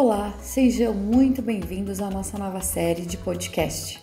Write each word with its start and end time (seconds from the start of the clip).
Olá, 0.00 0.32
sejam 0.40 0.94
muito 0.94 1.42
bem-vindos 1.42 2.00
à 2.00 2.08
nossa 2.08 2.38
nova 2.38 2.60
série 2.60 3.04
de 3.04 3.16
podcast. 3.16 4.00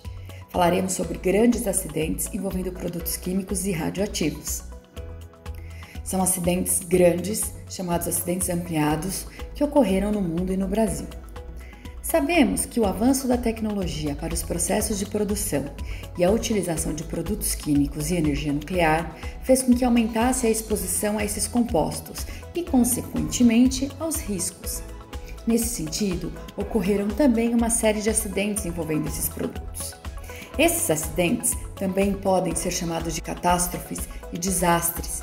Falaremos 0.50 0.92
sobre 0.92 1.18
grandes 1.18 1.66
acidentes 1.66 2.29
envolvendo 2.33 2.70
produtos 2.74 3.16
químicos 3.16 3.66
e 3.66 3.71
radioativos. 3.71 4.63
São 6.04 6.21
acidentes 6.21 6.79
grandes, 6.79 7.54
chamados 7.70 8.10
acidentes 8.10 8.50
ampliados, 8.50 9.26
que 9.54 9.63
ocorreram 9.63 10.12
no 10.12 10.20
mundo 10.20 10.52
e 10.52 10.58
no 10.58 10.68
Brasil. 10.68 11.08
Sabemos 12.02 12.66
que 12.66 12.82
o 12.82 12.86
avanço 12.86 13.25
da 13.25 13.38
tecnologia 13.38 14.18
para 14.18 14.34
os 14.34 14.43
processos 14.43 15.00
de 15.00 15.05
produção 15.05 15.64
e 16.18 16.25
a 16.25 16.30
utilização 16.30 16.93
de 16.93 17.05
produtos 17.05 17.55
químicos 17.55 18.12
e 18.12 18.16
energia 18.16 18.52
nuclear 18.52 19.16
fez 19.43 19.64
com 19.64 19.73
que 19.73 19.86
aumentasse 19.86 20.46
a 20.46 20.50
exposição 20.50 21.18
a 21.18 21.23
esses 21.23 21.48
compostos 21.48 22.27
e, 22.54 22.64
consequentemente, 22.64 23.89
aos 23.98 24.18
riscos. 24.18 24.84
Nesse 25.48 25.68
sentido, 25.68 26.32
ocorreram 26.57 27.08
também 27.08 27.54
uma 27.54 27.70
série 27.70 28.02
de 28.02 28.09
acidentes 28.09 28.66
envolvendo 28.66 29.08
esses 29.08 29.30
produtos. 29.30 29.95
Esses 30.58 30.90
acidentes 30.90 31.54
também 31.76 32.13
podem 32.13 32.55
ser 32.55 32.71
chamados 32.71 33.13
de 33.13 33.21
catástrofes 33.21 33.99
e 34.34 34.40
desastres, 34.40 35.21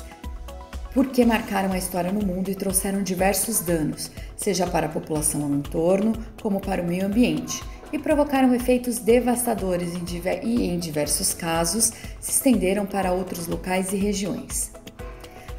porque 0.93 1.25
marcaram 1.25 1.73
a 1.73 1.77
história 1.77 2.11
no 2.11 2.25
mundo 2.25 2.49
e 2.49 2.55
trouxeram 2.55 3.01
diversos 3.01 3.59
danos, 3.61 4.11
seja 4.37 4.67
para 4.67 4.85
a 4.85 4.89
população 4.89 5.41
no 5.41 5.57
entorno 5.57 6.13
como 6.41 6.61
para 6.61 6.81
o 6.81 6.85
meio 6.85 7.05
ambiente, 7.05 7.61
e 7.91 7.99
provocaram 7.99 8.53
efeitos 8.55 8.99
devastadores 8.99 9.93
e, 9.93 10.67
em 10.67 10.79
diversos 10.79 11.33
casos, 11.33 11.91
se 12.19 12.31
estenderam 12.31 12.85
para 12.85 13.11
outros 13.11 13.47
locais 13.47 13.91
e 13.91 13.97
regiões. 13.97 14.71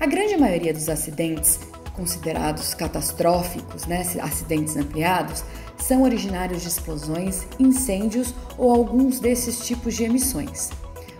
A 0.01 0.07
grande 0.07 0.37
maioria 0.37 0.73
dos 0.73 0.89
acidentes 0.89 1.59
considerados 1.95 2.75
catastróficos, 2.75 3.87
né, 3.87 4.03
acidentes 4.21 4.77
ampliados, 4.77 5.45
são 5.79 6.03
originários 6.03 6.63
de 6.63 6.69
explosões, 6.69 7.47
incêndios 7.59 8.35
ou 8.59 8.73
alguns 8.73 9.21
desses 9.21 9.65
tipos 9.67 9.95
de 9.95 10.05
emissões. 10.05 10.71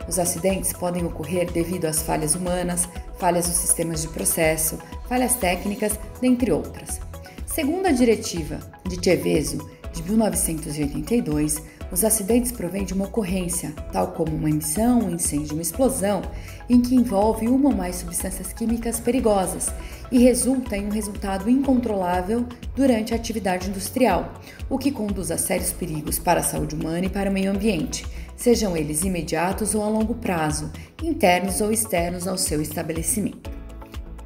Os 0.07 0.19
acidentes 0.19 0.73
podem 0.73 1.05
ocorrer 1.05 1.51
devido 1.51 1.87
às 1.87 2.03
falhas 2.03 2.35
humanas, 2.35 2.89
falhas 3.19 3.49
nos 3.49 3.57
sistemas 3.57 4.03
de 4.03 4.09
processo, 4.09 4.79
falhas 5.09 5.35
técnicas, 5.35 5.99
dentre 6.21 6.53
outras. 6.53 7.01
Segundo 7.47 7.87
a 7.87 7.93
diretiva 7.93 8.59
de 8.87 9.01
Teveso 9.01 9.59
de 9.93 10.03
1982, 10.03 11.63
os 11.91 12.05
acidentes 12.05 12.51
provêm 12.51 12.85
de 12.85 12.95
uma 12.95 13.05
ocorrência, 13.05 13.73
tal 13.93 14.09
como 14.13 14.35
uma 14.35 14.51
emissão, 14.51 15.01
um 15.01 15.11
incêndio, 15.11 15.53
uma 15.53 15.63
explosão, 15.63 16.23
em 16.69 16.81
que 16.81 16.95
envolve 16.95 17.47
uma 17.47 17.69
ou 17.69 17.75
mais 17.75 17.97
substâncias 17.97 18.53
químicas 18.53 18.99
perigosas 18.99 19.73
e 20.11 20.19
resulta 20.19 20.77
em 20.77 20.87
um 20.87 20.91
resultado 20.91 21.49
incontrolável 21.49 22.47
durante 22.75 23.13
a 23.13 23.17
atividade 23.17 23.69
industrial, 23.69 24.35
o 24.69 24.79
que 24.79 24.91
conduz 24.91 25.31
a 25.31 25.39
sérios 25.39 25.73
perigos 25.73 26.19
para 26.19 26.41
a 26.41 26.45
saúde 26.45 26.75
humana 26.75 27.07
e 27.07 27.11
para 27.11 27.31
o 27.31 27.33
meio 27.33 27.51
ambiente, 27.51 28.07
sejam 28.37 28.77
eles 28.77 29.03
imediatos 29.03 29.75
ou 29.75 29.83
a 29.83 29.89
longo 29.89 30.15
prazo, 30.15 30.71
internos 31.03 31.61
ou 31.61 31.73
externos 31.73 32.27
ao 32.27 32.39
seu 32.39 32.61
estabelecimento. 32.61 33.51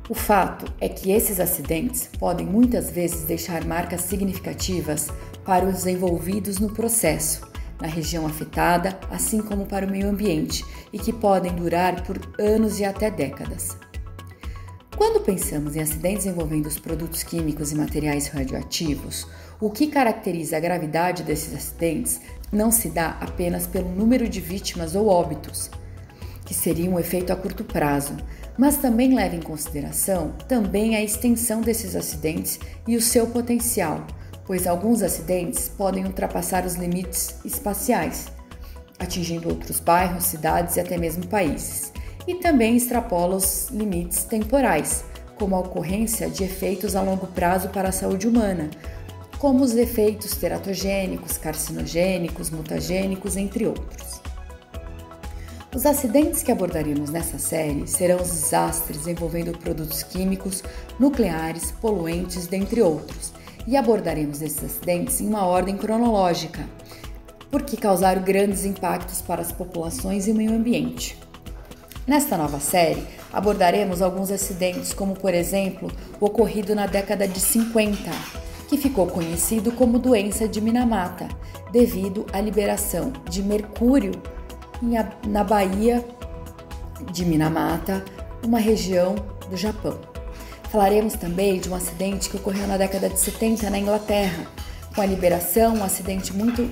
O 0.09 0.15
fato 0.15 0.73
é 0.81 0.89
que 0.89 1.11
esses 1.11 1.39
acidentes 1.39 2.09
podem 2.19 2.47
muitas 2.47 2.91
vezes 2.91 3.25
deixar 3.25 3.65
marcas 3.67 4.03
significativas 4.03 5.09
para 5.45 5.67
os 5.67 5.87
envolvidos 5.87 6.59
no 6.59 6.73
processo, 6.73 7.48
na 7.81 7.89
região 7.89 8.27
afetada, 8.27 8.99
assim 9.11 9.41
como 9.41 9.67
para 9.67 9.87
o 9.87 9.91
meio 9.91 10.09
ambiente, 10.09 10.65
e 10.93 10.99
que 10.99 11.13
podem 11.13 11.55
durar 11.55 12.03
por 12.03 12.19
anos 12.39 12.81
e 12.81 12.85
até 12.85 13.11
décadas. 13.11 13.77
Quando 14.97 15.21
pensamos 15.21 15.77
em 15.77 15.81
acidentes 15.81 16.27
envolvendo 16.27 16.67
os 16.67 16.79
produtos 16.79 17.23
químicos 17.23 17.71
e 17.71 17.77
materiais 17.77 18.27
radioativos, 18.27 19.29
o 19.61 19.71
que 19.71 19.87
caracteriza 19.87 20.57
a 20.57 20.61
gravidade 20.61 21.23
desses 21.23 21.55
acidentes 21.55 22.21
não 22.51 22.71
se 22.71 22.89
dá 22.89 23.17
apenas 23.21 23.67
pelo 23.67 23.89
número 23.91 24.29
de 24.29 24.41
vítimas 24.41 24.97
ou 24.97 25.07
óbitos, 25.07 25.71
que 26.45 26.55
seria 26.55 26.91
um 26.91 26.99
efeito 26.99 27.33
a 27.33 27.37
curto 27.37 27.63
prazo, 27.63 28.17
mas 28.57 28.79
também 28.79 29.15
leva 29.15 29.37
em 29.37 29.41
consideração 29.41 30.33
também 30.49 30.97
a 30.97 31.03
extensão 31.05 31.61
desses 31.61 31.95
acidentes 31.95 32.59
e 32.87 32.97
o 32.97 33.03
seu 33.03 33.29
potencial, 33.29 34.05
pois 34.49 34.67
alguns 34.67 35.03
acidentes 35.03 35.69
podem 35.69 36.07
ultrapassar 36.07 36.65
os 36.65 36.75
limites 36.75 37.37
espaciais, 37.45 38.29
atingindo 38.99 39.51
outros 39.51 39.79
bairros, 39.79 40.25
cidades 40.25 40.77
e 40.77 40.81
até 40.81 40.97
mesmo 40.97 41.27
países, 41.27 41.93
e 42.27 42.37
também 42.37 42.75
extrapola 42.75 43.37
os 43.37 43.69
limites 43.71 44.25
temporais, 44.25 45.05
como 45.37 45.55
a 45.55 45.61
ocorrência 45.61 46.31
de 46.31 46.45
efeitos 46.45 46.97
a 46.97 47.03
longo 47.03 47.27
prazo 47.27 47.69
para 47.69 47.91
a 47.91 47.93
saúde 47.93 48.27
humana, 48.27 48.71
como 49.39 49.63
os 49.63 49.77
efeitos 49.77 50.35
teratogênicos, 50.35 51.37
carcinogênicos, 51.37 52.49
mutagênicos, 52.49 53.37
entre 53.37 53.67
outros. 53.67 54.23
Os 55.77 55.85
acidentes 55.85 56.43
que 56.43 56.51
abordaremos 56.51 57.11
nessa 57.11 57.39
série 57.39 57.87
serão 57.87 58.17
os 58.17 58.31
desastres 58.31 59.07
envolvendo 59.07 59.57
produtos 59.59 60.03
químicos, 60.03 60.65
nucleares, 60.99 61.71
poluentes, 61.71 62.47
dentre 62.47 62.81
outros, 62.81 63.37
e 63.69 63.77
abordaremos 63.77 64.41
esses 64.41 64.65
acidentes 64.65 65.21
em 65.21 65.29
uma 65.29 65.45
ordem 65.45 65.77
cronológica, 65.77 66.67
porque 67.51 67.77
causaram 67.77 68.23
grandes 68.23 68.65
impactos 68.65 69.21
para 69.21 69.43
as 69.43 69.53
populações 69.53 70.27
e 70.27 70.31
o 70.31 70.35
meio 70.35 70.53
ambiente. 70.53 71.19
Nesta 72.07 72.39
nova 72.39 72.61
série, 72.61 73.07
abordaremos 73.31 74.01
alguns 74.01 74.31
acidentes, 74.31 74.95
como 74.95 75.15
por 75.15 75.35
exemplo 75.35 75.93
o 76.19 76.25
ocorrido 76.25 76.75
na 76.75 76.87
década 76.87 77.29
de 77.29 77.39
50, 77.39 78.11
que 78.71 78.79
ficou 78.79 79.07
conhecido 79.07 79.71
como 79.73 79.99
doença 79.99 80.49
de 80.49 80.63
Minamata, 80.63 81.29
devido 81.71 82.25
à 82.33 82.41
liberação 82.41 83.13
de 83.29 83.43
mercúrio 83.43 84.13
na 85.27 85.45
Baía 85.45 86.03
de 87.13 87.23
Minamata, 87.23 88.03
uma 88.43 88.59
região 88.59 89.15
do 89.51 89.59
Japão. 89.59 90.18
Falaremos 90.71 91.15
também 91.15 91.59
de 91.59 91.71
um 91.71 91.75
acidente 91.75 92.29
que 92.29 92.37
ocorreu 92.37 92.67
na 92.67 92.77
década 92.77 93.09
de 93.09 93.19
70 93.19 93.71
na 93.71 93.79
Inglaterra, 93.79 94.47
com 94.95 95.01
a 95.01 95.07
liberação, 95.07 95.77
um 95.77 95.85
acidente 95.85 96.33
muito 96.33 96.69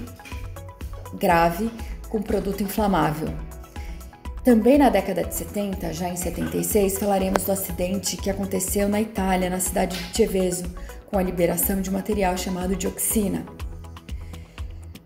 grave 1.14 1.70
com 2.08 2.20
produto 2.20 2.62
inflamável. 2.62 3.28
Também 4.44 4.78
na 4.78 4.90
década 4.90 5.24
de 5.24 5.34
70, 5.34 5.92
já 5.92 6.08
em 6.08 6.16
76, 6.16 6.98
falaremos 6.98 7.44
do 7.44 7.52
acidente 7.52 8.16
que 8.16 8.30
aconteceu 8.30 8.88
na 8.88 9.00
Itália, 9.00 9.50
na 9.50 9.58
cidade 9.58 9.96
de 9.96 10.16
Ceveso, 10.16 10.64
com 11.06 11.18
a 11.18 11.22
liberação 11.22 11.80
de 11.80 11.90
um 11.90 11.94
material 11.94 12.36
chamado 12.36 12.76
dioxina. 12.76 13.44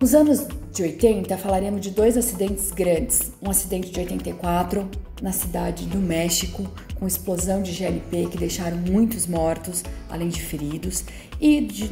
Nos 0.01 0.15
anos 0.15 0.47
de 0.73 0.83
80, 0.83 1.37
falaremos 1.37 1.83
de 1.83 1.91
dois 1.91 2.17
acidentes 2.17 2.71
grandes. 2.71 3.33
Um 3.43 3.51
acidente 3.51 3.91
de 3.91 4.01
84 4.01 4.89
na 5.21 5.31
cidade 5.31 5.85
do 5.85 5.99
México, 5.99 6.67
com 6.99 7.07
explosão 7.07 7.63
de 7.63 7.71
GLP 7.71 8.29
que 8.31 8.39
deixaram 8.39 8.79
muitos 8.79 9.27
mortos, 9.27 9.85
além 10.09 10.31
de 10.31 10.41
feridos, 10.41 11.05
e, 11.39 11.61
de, 11.61 11.91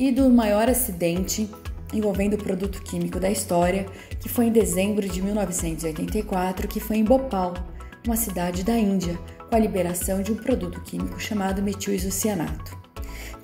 e 0.00 0.10
do 0.10 0.28
maior 0.28 0.68
acidente 0.68 1.48
envolvendo 1.94 2.34
o 2.34 2.42
produto 2.42 2.82
químico 2.82 3.20
da 3.20 3.30
história, 3.30 3.86
que 4.18 4.28
foi 4.28 4.46
em 4.46 4.52
dezembro 4.52 5.08
de 5.08 5.22
1984, 5.22 6.66
que 6.66 6.80
foi 6.80 6.96
em 6.96 7.04
Bhopal, 7.04 7.54
uma 8.04 8.16
cidade 8.16 8.64
da 8.64 8.76
Índia, 8.76 9.16
com 9.48 9.54
a 9.54 9.60
liberação 9.60 10.22
de 10.22 10.32
um 10.32 10.36
produto 10.36 10.80
químico 10.80 11.20
chamado 11.20 11.62
metilisocianato. 11.62 12.76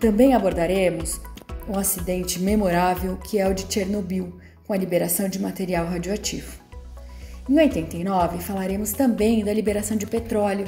Também 0.00 0.34
abordaremos 0.34 1.20
um 1.68 1.78
acidente 1.78 2.40
memorável 2.40 3.16
que 3.16 3.38
é 3.38 3.48
o 3.48 3.54
de 3.54 3.72
Chernobyl, 3.72 4.38
com 4.66 4.72
a 4.72 4.76
liberação 4.76 5.28
de 5.28 5.38
material 5.38 5.86
radioativo. 5.86 6.58
Em 7.48 7.58
89, 7.58 8.38
falaremos 8.38 8.92
também 8.92 9.44
da 9.44 9.52
liberação 9.52 9.96
de 9.96 10.06
petróleo 10.06 10.66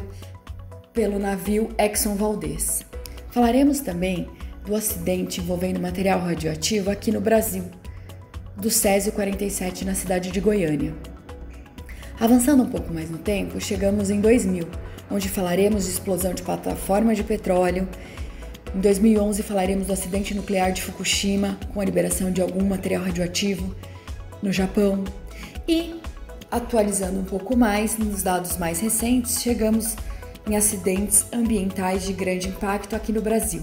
pelo 0.93 1.19
navio 1.19 1.71
Exxon 1.79 2.15
Valdez. 2.15 2.85
Falaremos 3.31 3.81
também 3.81 4.29
do 4.65 4.75
acidente 4.75 5.41
envolvendo 5.41 5.81
material 5.81 6.21
radioativo 6.21 6.91
aqui 6.91 7.13
no 7.13 7.21
Brasil, 7.21 7.65
do 8.57 8.71
Césio 8.71 9.13
47 9.13 9.85
na 9.85 9.95
cidade 9.95 10.31
de 10.31 10.41
Goiânia. 10.41 10.95
Avançando 12.19 12.63
um 12.63 12.71
pouco 12.71 12.93
mais 12.93 13.11
no 13.11 13.19
tempo, 13.19 13.61
chegamos 13.61 14.09
em 14.09 14.21
2000, 14.21 14.67
onde 15.11 15.29
falaremos 15.29 15.85
de 15.85 15.91
explosão 15.91 16.33
de 16.33 16.43
plataforma 16.43 17.15
de 17.15 17.23
petróleo. 17.23 17.87
Em 18.75 18.81
2011 18.81 19.43
falaremos 19.43 19.87
do 19.87 19.93
acidente 19.93 20.35
nuclear 20.35 20.73
de 20.73 20.83
Fukushima, 20.83 21.59
com 21.73 21.81
a 21.81 21.85
liberação 21.85 22.31
de 22.31 22.43
algum 22.43 22.65
material 22.65 23.05
radioativo 23.05 23.75
no 24.43 24.53
Japão. 24.53 25.05
E 25.67 25.95
atualizando 26.51 27.19
um 27.19 27.25
pouco 27.25 27.57
mais 27.57 27.97
nos 27.97 28.23
dados 28.23 28.57
mais 28.59 28.81
recentes, 28.81 29.41
chegamos 29.41 29.97
em 30.49 30.57
acidentes 30.57 31.27
ambientais 31.33 32.05
de 32.05 32.13
grande 32.13 32.49
impacto 32.49 32.95
aqui 32.95 33.13
no 33.13 33.21
Brasil. 33.21 33.63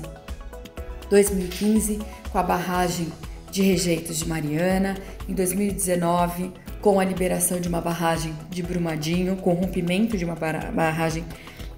2015 1.10 2.00
com 2.32 2.38
a 2.40 2.44
barragem 2.44 3.08
de 3.52 3.62
rejeitos 3.62 4.18
de 4.18 4.28
Mariana, 4.28 4.98
em 5.30 5.34
2019 5.34 6.52
com 6.82 7.00
a 7.00 7.06
liberação 7.06 7.62
de 7.62 7.70
uma 7.70 7.80
barragem 7.80 8.36
de 8.50 8.62
Brumadinho, 8.62 9.38
com 9.38 9.52
o 9.52 9.54
rompimento 9.54 10.18
de 10.18 10.26
uma 10.26 10.36
barragem 10.36 11.24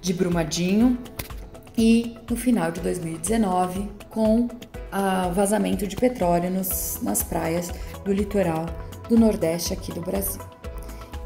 de 0.00 0.12
Brumadinho 0.12 0.98
e 1.76 2.16
no 2.28 2.36
final 2.36 2.70
de 2.70 2.80
2019 2.80 3.88
com 4.10 4.48
a 4.90 5.28
vazamento 5.28 5.86
de 5.86 5.96
petróleo 5.96 6.50
nos, 6.50 6.98
nas 7.02 7.22
praias 7.22 7.70
do 8.04 8.12
litoral 8.12 8.66
do 9.08 9.18
Nordeste 9.18 9.72
aqui 9.72 9.92
do 9.92 10.00
Brasil. 10.00 10.40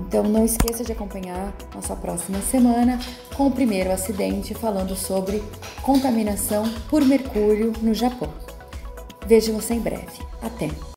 Então 0.00 0.24
não 0.24 0.44
esqueça 0.44 0.82
de 0.82 0.92
acompanhar 0.92 1.52
nossa 1.74 1.94
próxima 1.94 2.40
semana 2.40 2.98
com 3.36 3.46
o 3.46 3.50
primeiro 3.50 3.92
acidente 3.92 4.54
falando 4.54 4.96
sobre 4.96 5.42
contaminação 5.82 6.68
por 6.88 7.04
mercúrio 7.04 7.72
no 7.82 7.92
Japão. 7.94 8.32
Vejo 9.26 9.52
você 9.52 9.74
em 9.74 9.80
breve. 9.80 10.18
Até! 10.42 10.70